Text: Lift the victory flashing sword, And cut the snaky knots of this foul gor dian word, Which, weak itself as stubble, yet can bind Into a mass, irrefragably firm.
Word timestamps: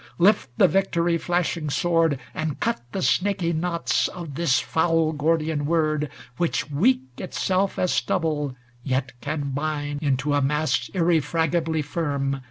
Lift 0.17 0.49
the 0.57 0.67
victory 0.67 1.15
flashing 1.19 1.69
sword, 1.69 2.19
And 2.33 2.59
cut 2.59 2.81
the 2.91 3.03
snaky 3.03 3.53
knots 3.53 4.07
of 4.07 4.33
this 4.33 4.59
foul 4.59 5.11
gor 5.11 5.37
dian 5.37 5.67
word, 5.67 6.09
Which, 6.37 6.71
weak 6.71 7.01
itself 7.19 7.77
as 7.77 7.91
stubble, 7.93 8.55
yet 8.83 9.11
can 9.21 9.51
bind 9.51 10.01
Into 10.01 10.33
a 10.33 10.41
mass, 10.41 10.89
irrefragably 10.95 11.83
firm. 11.83 12.39